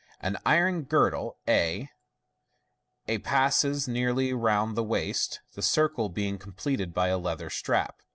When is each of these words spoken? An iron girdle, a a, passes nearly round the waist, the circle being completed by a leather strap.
An 0.19 0.39
iron 0.47 0.81
girdle, 0.85 1.37
a 1.47 1.87
a, 3.07 3.19
passes 3.19 3.87
nearly 3.87 4.33
round 4.33 4.75
the 4.75 4.81
waist, 4.83 5.41
the 5.53 5.61
circle 5.61 6.09
being 6.09 6.39
completed 6.39 6.91
by 6.91 7.09
a 7.09 7.19
leather 7.19 7.51
strap. 7.51 7.99